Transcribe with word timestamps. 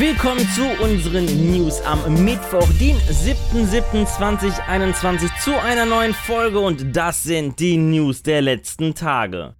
Willkommen 0.00 0.48
zu 0.54 0.64
unseren 0.82 1.26
News 1.52 1.82
am 1.82 2.24
Mittwoch, 2.24 2.66
den 2.80 2.96
7.7.2021 2.96 5.28
zu 5.44 5.60
einer 5.60 5.84
neuen 5.84 6.14
Folge 6.14 6.58
und 6.58 6.96
das 6.96 7.22
sind 7.22 7.60
die 7.60 7.76
News 7.76 8.22
der 8.22 8.40
letzten 8.40 8.94
Tage. 8.94 9.56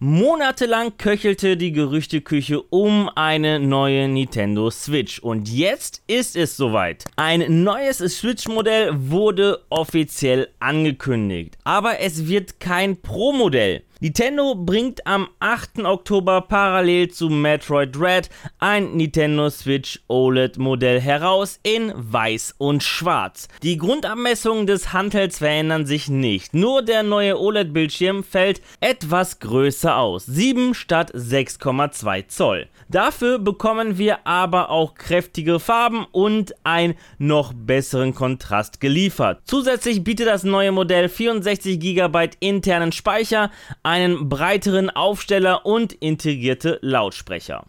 Monatelang 0.00 0.98
köchelte 0.98 1.56
die 1.56 1.72
Gerüchteküche 1.72 2.60
um 2.60 3.08
eine 3.14 3.58
neue 3.58 4.08
Nintendo 4.08 4.70
Switch 4.70 5.20
und 5.20 5.48
jetzt 5.48 6.02
ist 6.06 6.36
es 6.36 6.58
soweit. 6.58 7.06
Ein 7.16 7.64
neues 7.64 7.98
Switch-Modell 7.98 8.90
wurde 8.94 9.64
offiziell 9.70 10.50
angekündigt, 10.60 11.56
aber 11.64 11.98
es 11.98 12.28
wird 12.28 12.60
kein 12.60 13.00
Pro-Modell. 13.00 13.84
Nintendo 14.00 14.54
bringt 14.54 15.04
am 15.08 15.28
8. 15.40 15.80
Oktober 15.80 16.42
parallel 16.42 17.08
zu 17.08 17.28
Metroid 17.30 17.98
Red 17.98 18.30
ein 18.60 18.96
Nintendo 18.96 19.50
Switch 19.50 19.98
OLED 20.06 20.56
Modell 20.56 21.00
heraus 21.00 21.58
in 21.64 21.92
weiß 21.96 22.54
und 22.58 22.84
schwarz. 22.84 23.48
Die 23.64 23.76
Grundabmessungen 23.76 24.68
des 24.68 24.92
Handhelds 24.92 25.38
verändern 25.38 25.84
sich 25.84 26.08
nicht, 26.08 26.54
nur 26.54 26.82
der 26.82 27.02
neue 27.02 27.40
OLED 27.40 27.72
Bildschirm 27.72 28.22
fällt 28.22 28.60
etwas 28.78 29.40
größer 29.40 29.96
aus, 29.96 30.26
7 30.26 30.74
statt 30.74 31.12
6,2 31.12 32.28
Zoll. 32.28 32.68
Dafür 32.88 33.40
bekommen 33.40 33.98
wir 33.98 34.28
aber 34.28 34.70
auch 34.70 34.94
kräftige 34.94 35.58
Farben 35.58 36.06
und 36.12 36.54
einen 36.62 36.94
noch 37.18 37.52
besseren 37.52 38.14
Kontrast 38.14 38.80
geliefert. 38.80 39.40
Zusätzlich 39.44 40.04
bietet 40.04 40.28
das 40.28 40.44
neue 40.44 40.70
Modell 40.70 41.08
64 41.08 41.80
GB 41.80 42.30
internen 42.38 42.92
Speicher, 42.92 43.50
einen 43.88 44.28
breiteren 44.28 44.90
Aufsteller 44.90 45.64
und 45.64 45.94
integrierte 45.94 46.78
Lautsprecher. 46.82 47.64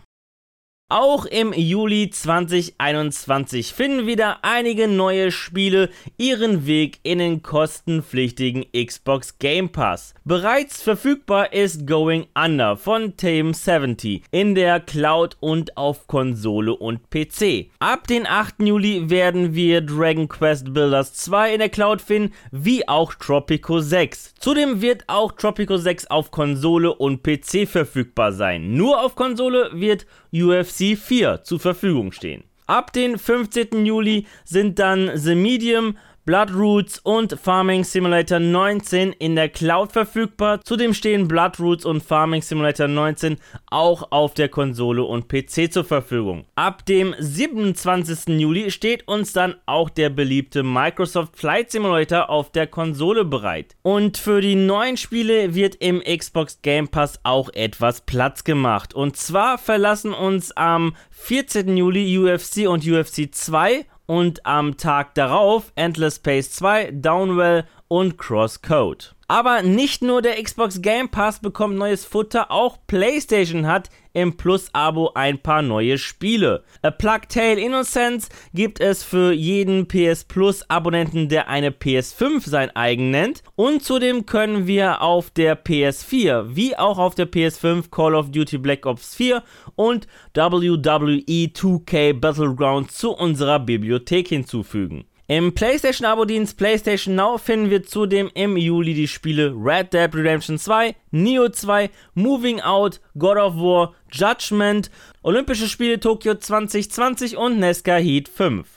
Auch 0.92 1.26
im 1.26 1.54
Juli 1.54 2.10
2021 2.10 3.74
finden 3.74 4.08
wieder 4.08 4.40
einige 4.42 4.88
neue 4.88 5.32
Spiele 5.32 5.92
ihren 6.18 6.66
Weg 6.66 6.98
in 7.04 7.20
den 7.20 7.44
kostenpflichtigen 7.44 8.66
Xbox 8.74 9.38
Game 9.38 9.70
Pass. 9.70 10.16
Bereits 10.26 10.82
verfügbar 10.82 11.54
ist 11.54 11.86
Going 11.86 12.26
Under 12.34 12.76
von 12.76 13.16
Team 13.18 13.54
70 13.54 14.24
in 14.32 14.56
der 14.56 14.80
Cloud 14.80 15.38
und 15.40 15.78
auf 15.78 16.08
Konsole 16.08 16.76
und 16.76 17.12
PC. 17.12 17.70
Ab 17.78 18.08
den 18.08 18.26
8. 18.26 18.56
Juli 18.64 19.12
werden 19.12 19.54
wir 19.54 19.82
Dragon 19.82 20.28
Quest 20.28 20.74
Builders 20.74 21.14
2 21.14 21.54
in 21.54 21.60
der 21.60 21.70
Cloud 21.70 22.02
finden, 22.02 22.34
wie 22.50 22.88
auch 22.88 23.14
Tropico 23.14 23.80
6. 23.80 24.34
Zudem 24.40 24.82
wird 24.82 25.04
auch 25.06 25.34
Tropico 25.34 25.78
6 25.78 26.08
auf 26.08 26.32
Konsole 26.32 26.92
und 26.96 27.22
PC 27.22 27.68
verfügbar 27.68 28.32
sein. 28.32 28.74
Nur 28.74 29.04
auf 29.04 29.16
Konsole 29.16 29.70
wird 29.74 30.08
UFC 30.34 30.79
4 30.80 31.44
zur 31.44 31.60
Verfügung 31.60 32.12
stehen. 32.12 32.44
Ab 32.68 32.94
den 32.94 33.18
15. 33.18 33.86
Juli 33.86 34.28
sind 34.46 34.78
dann 34.80 35.12
The 35.16 35.36
Medium, 35.36 35.98
Bloodroots 36.30 37.00
und 37.00 37.40
Farming 37.42 37.84
Simulator 37.84 38.38
19 38.38 39.14
in 39.14 39.36
der 39.36 39.50
Cloud 39.50 39.94
verfügbar. 39.94 40.62
Zudem 40.64 40.94
stehen 40.94 41.28
Bloodroots 41.28 41.86
und 41.86 42.04
Farming 42.04 42.44
Simulator 42.44 42.88
19 42.88 43.38
auch 43.72 44.12
auf 44.12 44.36
der 44.36 44.48
Konsole 44.48 45.04
und 45.04 45.28
PC 45.28 45.74
zur 45.74 45.86
Verfügung. 45.86 46.46
Ab 46.54 46.86
dem 46.86 47.16
27. 47.18 48.40
Juli 48.40 48.70
steht 48.70 49.08
uns 49.08 49.34
dann 49.34 49.56
auch 49.66 49.90
der 49.90 50.12
beliebte 50.12 50.62
Microsoft 50.62 51.36
Flight 51.36 51.72
Simulator 51.72 52.30
auf 52.30 52.52
der 52.52 52.68
Konsole 52.68 53.26
bereit. 53.26 53.76
Und 53.82 54.20
für 54.20 54.40
die 54.40 54.54
neuen 54.54 54.98
Spiele 54.98 55.56
wird 55.56 55.78
im 55.80 56.00
Xbox 56.00 56.62
Game 56.62 56.90
Pass 56.90 57.20
auch 57.24 57.50
etwas 57.54 58.02
Platz 58.02 58.44
gemacht. 58.44 58.94
Und 58.94 59.18
zwar 59.18 59.58
verlassen 59.58 60.14
uns 60.14 60.56
am 60.56 60.96
14. 61.10 61.76
Juli 61.76 62.20
UFC 62.20 62.70
und 62.70 62.86
UFC 62.86 63.34
2 63.34 63.88
und 64.10 64.44
am 64.48 64.76
Tag 64.76 65.14
darauf 65.14 65.72
Endless 65.76 66.16
Space 66.16 66.50
2, 66.54 66.94
Downwell 66.94 67.66
und 67.90 68.18
Crosscode. 68.18 69.16
Aber 69.28 69.62
nicht 69.62 70.02
nur 70.02 70.24
der 70.24 70.42
Xbox 70.42 70.82
Game 70.82 71.10
Pass 71.10 71.40
bekommt 71.40 71.76
neues 71.76 72.04
Futter, 72.04 72.50
auch 72.50 72.78
PlayStation 72.88 73.68
hat 73.68 73.92
im 74.14 74.38
Plus-Abo 74.38 75.12
ein 75.14 75.38
paar 75.38 75.62
neue 75.62 76.00
Spiele. 76.00 76.64
A 76.82 76.90
Plague 76.90 77.28
Tale 77.28 77.60
Innocence 77.60 78.30
gibt 78.56 78.80
es 78.80 79.04
für 79.04 79.32
jeden 79.32 79.88
PS 79.88 80.24
Plus-Abonnenten, 80.24 81.30
der 81.30 81.48
eine 81.48 81.70
PS5 81.70 82.50
sein 82.50 82.76
eigen 82.76 83.12
nennt. 83.12 83.44
Und 83.56 83.84
zudem 83.84 84.26
können 84.26 84.66
wir 84.66 85.04
auf 85.04 85.30
der 85.30 85.64
PS4 85.64 86.56
wie 86.56 86.76
auch 86.76 86.98
auf 86.98 87.14
der 87.14 87.30
PS5 87.32 87.92
Call 87.92 88.16
of 88.16 88.32
Duty 88.32 88.58
Black 88.58 88.88
Ops 88.88 89.14
4 89.14 89.44
und 89.76 90.08
WWE 90.34 91.52
2K 91.54 92.14
Battlegrounds 92.14 92.98
zu 92.98 93.12
unserer 93.12 93.60
Bibliothek 93.60 94.30
hinzufügen. 94.30 95.06
Im 95.30 95.54
PlayStation-Abo-Dienst 95.54 96.58
PlayStation 96.58 97.14
Now 97.14 97.38
finden 97.38 97.70
wir 97.70 97.84
zudem 97.84 98.32
im 98.34 98.58
Juli 98.58 98.96
die 98.96 99.08
Spiele 99.08 99.54
Red 99.56 99.94
Dead 99.94 100.10
Redemption 100.12 100.58
2, 100.58 100.96
Neo 101.12 101.50
2, 101.50 101.92
Moving 102.16 102.62
Out, 102.62 103.00
God 103.16 103.38
of 103.38 103.54
War, 103.58 103.94
Judgment, 104.12 104.90
Olympische 105.22 105.68
Spiele 105.68 106.00
Tokio 106.00 106.34
2020 106.34 107.38
und 107.38 107.60
Nesca 107.60 107.98
Heat 107.98 108.28
5. 108.28 108.68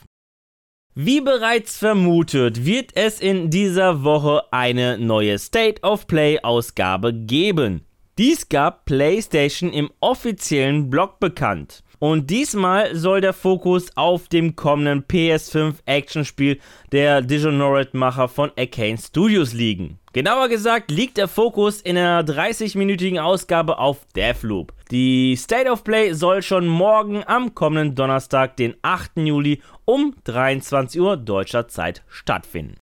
Wie 0.93 1.21
bereits 1.21 1.79
vermutet, 1.79 2.63
wird 2.63 2.91
es 2.93 3.19
in 3.19 3.49
dieser 3.49 4.03
Woche 4.03 4.43
eine 4.51 4.99
neue 4.99 5.39
State 5.39 5.81
of 5.81 6.05
Play 6.05 6.37
Ausgabe 6.43 7.15
geben. 7.15 7.81
Dies 8.19 8.47
gab 8.47 8.85
PlayStation 8.85 9.73
im 9.73 9.89
offiziellen 10.01 10.91
Blog 10.91 11.19
bekannt. 11.19 11.83
Und 12.03 12.29
diesmal 12.29 12.97
soll 12.97 13.21
der 13.21 13.31
Fokus 13.31 13.95
auf 13.95 14.27
dem 14.27 14.57
kommenden 14.57 15.05
PS5 15.05 15.75
Actionspiel 15.85 16.59
der 16.91 17.21
Dishonored-Macher 17.21 18.27
von 18.27 18.51
Arcane 18.57 18.97
Studios 18.97 19.53
liegen. 19.53 19.99
Genauer 20.11 20.49
gesagt 20.49 20.91
liegt 20.91 21.15
der 21.15 21.29
Fokus 21.29 21.79
in 21.79 21.97
einer 21.97 22.21
30-minütigen 22.25 23.19
Ausgabe 23.19 23.77
auf 23.77 24.05
Deathloop. 24.17 24.73
Die 24.91 25.37
State 25.37 25.71
of 25.71 25.85
Play 25.85 26.11
soll 26.11 26.41
schon 26.41 26.67
morgen 26.67 27.23
am 27.25 27.55
kommenden 27.55 27.95
Donnerstag, 27.95 28.57
den 28.57 28.75
8. 28.81 29.11
Juli 29.19 29.61
um 29.85 30.13
23 30.25 30.99
Uhr 30.99 31.15
deutscher 31.15 31.69
Zeit 31.69 32.03
stattfinden. 32.09 32.82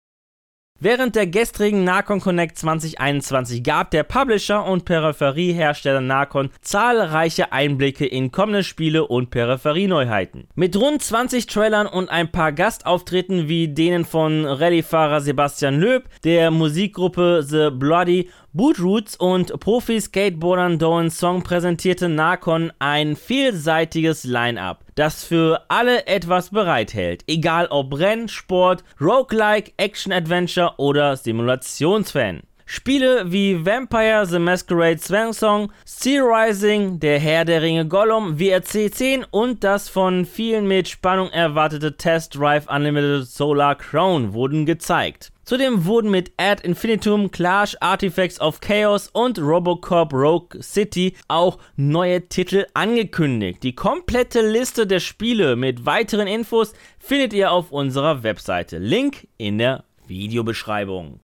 Während 0.78 1.16
der 1.16 1.26
gestrigen 1.26 1.84
Nacon 1.84 2.20
Connect 2.20 2.58
2021 2.58 3.62
gab 3.62 3.90
der 3.92 4.02
Publisher 4.02 4.62
und 4.66 4.84
Peripheriehersteller 4.84 6.02
Nacon 6.02 6.50
zahlreiche 6.60 7.50
Einblicke 7.50 8.04
in 8.04 8.30
kommende 8.30 8.62
Spiele 8.62 9.06
und 9.06 9.30
Peripherieneuheiten. 9.30 10.48
Mit 10.54 10.76
rund 10.76 11.02
20 11.02 11.46
Trailern 11.46 11.86
und 11.86 12.10
ein 12.10 12.30
paar 12.30 12.52
Gastauftritten 12.52 13.48
wie 13.48 13.68
denen 13.68 14.04
von 14.04 14.44
Rallyefahrer 14.44 15.22
Sebastian 15.22 15.80
Löb, 15.80 16.10
der 16.24 16.50
Musikgruppe 16.50 17.42
The 17.42 17.70
Bloody 17.70 18.28
Bootroots 18.52 19.16
und 19.16 19.58
Profi-Skateboardern 19.58 20.78
Doan 20.78 21.10
Song 21.10 21.42
präsentierte 21.42 22.08
Nacon 22.08 22.72
ein 22.78 23.14
vielseitiges 23.14 24.24
Line-Up, 24.24 24.85
das 24.96 25.24
für 25.24 25.62
alle 25.68 26.06
etwas 26.06 26.50
bereithält, 26.50 27.22
egal 27.28 27.68
ob 27.68 27.96
Renn, 27.96 28.28
Sport, 28.28 28.82
Roguelike, 29.00 29.72
Action-Adventure 29.76 30.74
oder 30.78 31.16
Simulationsfan. 31.16 32.42
Spiele 32.68 33.30
wie 33.30 33.64
Vampire 33.64 34.26
the 34.26 34.40
Masquerade 34.40 34.98
Swan 34.98 35.32
Song, 35.32 35.70
Sea 35.84 36.20
Rising, 36.20 36.98
Der 36.98 37.20
Herr 37.20 37.44
der 37.44 37.62
Ringe 37.62 37.86
Gollum, 37.86 38.40
WRC 38.40 38.92
10 38.92 39.24
und 39.30 39.62
das 39.62 39.88
von 39.88 40.24
vielen 40.24 40.66
mit 40.66 40.88
Spannung 40.88 41.30
erwartete 41.30 41.96
Test 41.96 42.34
Drive 42.34 42.66
Unlimited 42.68 43.28
Solar 43.28 43.76
Crown 43.76 44.34
wurden 44.34 44.66
gezeigt. 44.66 45.30
Zudem 45.44 45.84
wurden 45.84 46.10
mit 46.10 46.32
Ad 46.38 46.66
Infinitum, 46.66 47.30
Clash, 47.30 47.76
Artifacts 47.78 48.40
of 48.40 48.58
Chaos 48.58 49.10
und 49.12 49.38
Robocop 49.38 50.12
Rogue 50.12 50.60
City 50.60 51.14
auch 51.28 51.58
neue 51.76 52.28
Titel 52.28 52.66
angekündigt. 52.74 53.62
Die 53.62 53.76
komplette 53.76 54.40
Liste 54.40 54.88
der 54.88 54.98
Spiele 54.98 55.54
mit 55.54 55.86
weiteren 55.86 56.26
Infos 56.26 56.72
findet 56.98 57.32
ihr 57.32 57.52
auf 57.52 57.70
unserer 57.70 58.24
Webseite. 58.24 58.78
Link 58.78 59.28
in 59.36 59.58
der 59.58 59.84
Videobeschreibung. 60.08 61.20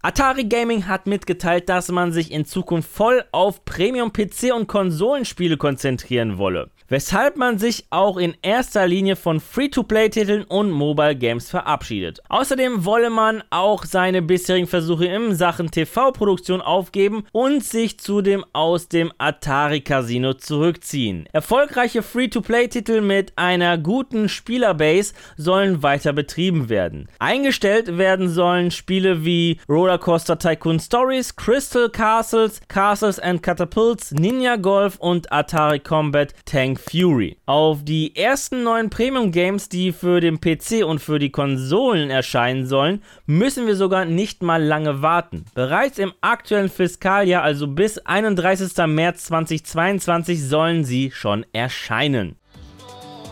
Atari 0.00 0.44
Gaming 0.44 0.86
hat 0.86 1.08
mitgeteilt, 1.08 1.68
dass 1.68 1.90
man 1.90 2.12
sich 2.12 2.30
in 2.30 2.44
Zukunft 2.44 2.88
voll 2.88 3.24
auf 3.32 3.64
Premium-PC 3.64 4.54
und 4.54 4.68
Konsolenspiele 4.68 5.56
konzentrieren 5.56 6.38
wolle, 6.38 6.70
weshalb 6.88 7.36
man 7.36 7.58
sich 7.58 7.86
auch 7.90 8.16
in 8.16 8.34
erster 8.42 8.86
Linie 8.86 9.16
von 9.16 9.40
Free-to-Play-Titeln 9.40 10.44
und 10.44 10.70
Mobile 10.70 11.16
Games 11.16 11.50
verabschiedet. 11.50 12.20
Außerdem 12.28 12.84
wolle 12.84 13.10
man 13.10 13.42
auch 13.50 13.84
seine 13.84 14.22
bisherigen 14.22 14.66
Versuche 14.66 15.06
in 15.06 15.34
Sachen 15.34 15.70
TV-Produktion 15.70 16.60
aufgeben 16.60 17.24
und 17.32 17.64
sich 17.64 17.98
zudem 17.98 18.44
aus 18.52 18.88
dem 18.88 19.12
Atari 19.18 19.80
Casino 19.80 20.34
zurückziehen. 20.34 21.26
Erfolgreiche 21.32 22.02
Free-to-Play-Titel 22.02 23.00
mit 23.00 23.32
einer 23.36 23.78
guten 23.78 24.28
Spielerbase 24.28 25.12
sollen 25.36 25.82
weiter 25.82 26.12
betrieben 26.12 26.68
werden. 26.68 27.08
Eingestellt 27.18 27.98
werden 27.98 28.28
sollen 28.28 28.70
Spiele 28.70 29.24
wie 29.24 29.58
Roller 29.68 29.88
Rollercoaster 29.88 30.38
Tycoon 30.38 30.78
Stories, 30.78 31.34
Crystal 31.34 31.88
Castles, 31.88 32.60
Castles 32.68 33.18
and 33.18 33.42
Catapults, 33.42 34.12
Ninja 34.12 34.56
Golf 34.56 34.98
und 34.98 35.32
Atari 35.32 35.80
Combat 35.80 36.34
Tank 36.44 36.77
Fury. 36.78 37.36
Auf 37.44 37.84
die 37.84 38.16
ersten 38.16 38.62
neuen 38.62 38.88
Premium 38.88 39.32
Games, 39.32 39.68
die 39.68 39.92
für 39.92 40.20
den 40.20 40.40
PC 40.40 40.84
und 40.86 41.00
für 41.00 41.18
die 41.18 41.30
Konsolen 41.30 42.08
erscheinen 42.08 42.66
sollen, 42.66 43.02
müssen 43.26 43.66
wir 43.66 43.76
sogar 43.76 44.06
nicht 44.06 44.42
mal 44.42 44.62
lange 44.62 45.02
warten. 45.02 45.44
Bereits 45.54 45.98
im 45.98 46.12
aktuellen 46.22 46.70
Fiskaljahr, 46.70 47.42
also 47.42 47.66
bis 47.66 47.98
31. 47.98 48.86
März 48.86 49.24
2022, 49.24 50.42
sollen 50.42 50.84
sie 50.84 51.10
schon 51.10 51.44
erscheinen. 51.52 52.36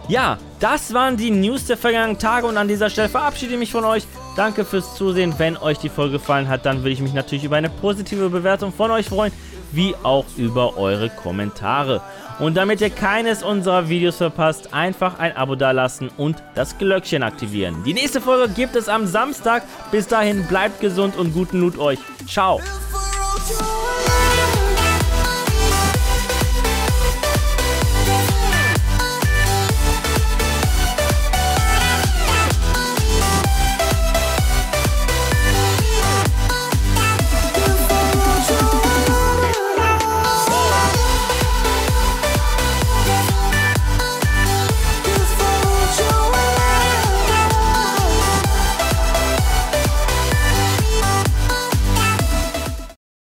Ja, 0.09 0.39
das 0.61 0.93
waren 0.93 1.17
die 1.17 1.31
News 1.31 1.67
der 1.67 1.77
vergangenen 1.77 2.19
Tage 2.19 2.47
und 2.47 2.57
an 2.57 2.69
dieser 2.69 2.91
Stelle 2.91 3.09
verabschiede 3.09 3.55
ich 3.55 3.59
mich 3.59 3.73
von 3.73 3.85
euch. 3.85 4.07
Danke 4.37 4.65
fürs 4.65 4.95
Zusehen. 4.95 5.35
Wenn 5.39 5.57
euch 5.57 5.79
die 5.79 5.89
Folge 5.89 6.19
gefallen 6.19 6.49
hat, 6.49 6.67
dann 6.67 6.79
würde 6.79 6.91
ich 6.91 7.01
mich 7.01 7.15
natürlich 7.15 7.45
über 7.45 7.57
eine 7.57 7.71
positive 7.71 8.29
Bewertung 8.29 8.73
von 8.73 8.91
euch 8.91 9.07
freuen, 9.07 9.33
wie 9.73 9.95
auch 10.03 10.27
über 10.37 10.77
eure 10.77 11.09
Kommentare. 11.09 12.03
Und 12.39 12.55
damit 12.57 12.83
ihr 12.83 12.91
keines 12.91 13.43
unserer 13.43 13.89
Videos 13.89 14.17
verpasst, 14.17 14.75
einfach 14.75 15.19
ein 15.19 15.35
Abo 15.37 15.55
dalassen 15.55 16.11
und 16.19 16.37
das 16.55 16.77
Glöckchen 16.77 17.23
aktivieren. 17.23 17.83
Die 17.85 17.95
nächste 17.95 18.21
Folge 18.21 18.53
gibt 18.53 18.77
es 18.77 18.89
am 18.89 19.07
Samstag. 19.07 19.63
Bis 19.91 20.07
dahin 20.07 20.47
bleibt 20.47 20.81
gesund 20.81 21.17
und 21.17 21.33
guten 21.33 21.61
Loot 21.61 21.79
euch. 21.79 21.99
Ciao. 22.29 22.61